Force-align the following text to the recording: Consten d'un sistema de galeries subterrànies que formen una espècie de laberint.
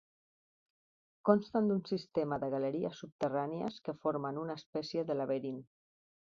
Consten 1.29 1.67
d'un 1.71 1.83
sistema 1.89 2.39
de 2.43 2.49
galeries 2.55 3.03
subterrànies 3.05 3.77
que 3.89 3.97
formen 4.07 4.41
una 4.47 4.57
espècie 4.63 5.05
de 5.13 5.19
laberint. 5.21 5.63